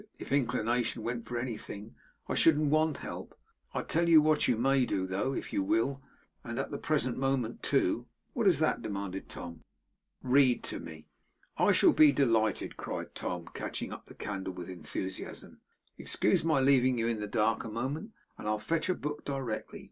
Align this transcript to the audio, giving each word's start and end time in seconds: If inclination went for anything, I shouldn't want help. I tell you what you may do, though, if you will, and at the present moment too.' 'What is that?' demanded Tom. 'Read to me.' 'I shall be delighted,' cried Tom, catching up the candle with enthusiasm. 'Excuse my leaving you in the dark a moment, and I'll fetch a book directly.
If 0.17 0.31
inclination 0.31 1.03
went 1.03 1.25
for 1.27 1.37
anything, 1.37 1.93
I 2.27 2.33
shouldn't 2.33 2.71
want 2.71 2.97
help. 2.97 3.37
I 3.71 3.83
tell 3.83 4.09
you 4.09 4.19
what 4.19 4.47
you 4.47 4.57
may 4.57 4.83
do, 4.83 5.05
though, 5.05 5.33
if 5.35 5.53
you 5.53 5.61
will, 5.61 6.01
and 6.43 6.57
at 6.57 6.71
the 6.71 6.79
present 6.79 7.19
moment 7.19 7.61
too.' 7.61 8.07
'What 8.33 8.47
is 8.47 8.57
that?' 8.57 8.81
demanded 8.81 9.29
Tom. 9.29 9.61
'Read 10.23 10.63
to 10.63 10.79
me.' 10.79 11.05
'I 11.59 11.71
shall 11.73 11.93
be 11.93 12.11
delighted,' 12.11 12.77
cried 12.77 13.13
Tom, 13.13 13.47
catching 13.53 13.93
up 13.93 14.07
the 14.07 14.15
candle 14.15 14.53
with 14.53 14.69
enthusiasm. 14.71 15.59
'Excuse 15.99 16.43
my 16.43 16.59
leaving 16.59 16.97
you 16.97 17.05
in 17.05 17.19
the 17.19 17.27
dark 17.27 17.63
a 17.63 17.69
moment, 17.69 18.09
and 18.39 18.47
I'll 18.47 18.57
fetch 18.57 18.89
a 18.89 18.95
book 18.95 19.23
directly. 19.23 19.79